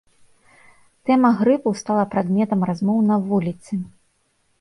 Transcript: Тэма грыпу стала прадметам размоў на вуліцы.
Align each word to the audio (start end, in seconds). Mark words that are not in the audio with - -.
Тэма 1.09 1.29
грыпу 1.41 1.73
стала 1.81 2.05
прадметам 2.13 2.65
размоў 2.71 2.99
на 3.11 3.15
вуліцы. 3.29 3.73